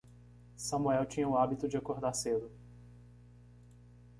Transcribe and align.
Sumuel 0.57 1.05
tinha 1.05 1.27
o 1.29 1.37
hábito 1.37 1.67
de 1.67 1.77
acordar 1.77 2.15
cedo. 2.15 2.49